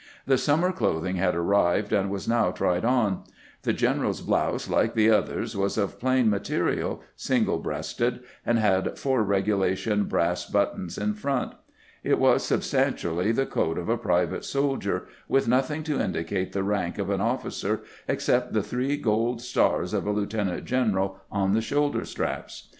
The 0.25 0.39
summer 0.39 0.71
clothing 0.71 1.17
had 1.17 1.35
arrived, 1.35 1.93
and 1.93 2.09
was 2.09 2.27
now 2.27 2.49
tried 2.49 2.83
on. 2.83 3.21
The 3.61 3.71
general's 3.71 4.21
blouse, 4.21 4.67
like 4.67 4.95
the 4.95 5.11
others, 5.11 5.55
was 5.55 5.77
of 5.77 5.99
plain 5.99 6.27
ma 6.27 6.39
terial, 6.39 7.01
single 7.15 7.59
breasted, 7.59 8.21
and 8.43 8.57
had 8.57 8.97
four 8.97 9.21
regulation 9.21 10.05
brass 10.05 10.43
buttons 10.47 10.97
in 10.97 11.13
front. 11.13 11.53
It 12.03 12.17
was 12.17 12.43
substantially 12.43 13.31
the 13.31 13.45
coat 13.45 13.77
of 13.77 13.89
a 13.89 13.97
pri 13.99 14.25
vate 14.25 14.43
soldier, 14.43 15.05
with 15.27 15.47
nothing 15.47 15.83
to 15.83 16.01
indicate 16.01 16.51
the 16.53 16.63
rank 16.63 16.97
of 16.97 17.11
an 17.11 17.21
officer 17.21 17.81
except 18.07 18.53
the 18.53 18.63
three 18.63 18.97
gold 18.97 19.39
stars 19.39 19.93
of 19.93 20.07
a 20.07 20.11
lieutenant 20.11 20.65
general 20.65 21.17
on 21.31 21.53
the 21.53 21.61
shoulder 21.61 22.05
straps. 22.05 22.69